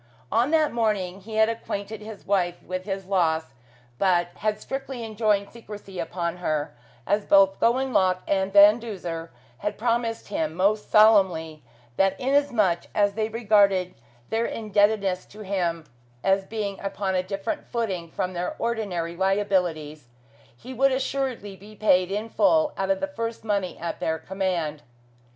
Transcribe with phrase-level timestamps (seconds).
[0.31, 3.53] On that morning he had acquainted his wife with his loss,
[3.99, 9.29] but had strictly enjoined secrecy upon her, as both Gowanlock and Van Duzer
[9.59, 11.61] had promised him most solemnly
[11.97, 13.93] that inasmuch as they regarded
[14.31, 15.85] their indebtedness to him
[16.23, 20.07] as being upon a different footing from their ordinary liabilities,
[20.57, 24.81] he should assuredly be paid in full out of the first money at their command.